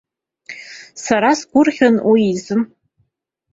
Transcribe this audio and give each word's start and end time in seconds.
Сара 1.03 1.31
сгәырӷьон 1.39 1.95
уи 2.09 2.21
азы. 2.33 2.55